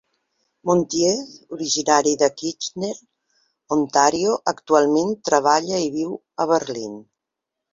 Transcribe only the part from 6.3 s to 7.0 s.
a Berlín.